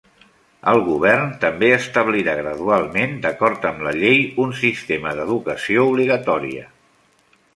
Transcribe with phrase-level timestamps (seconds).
[0.69, 6.65] El govern també establirà gradualment, d'acord amb la llei, un sistema d'educació obligatòria.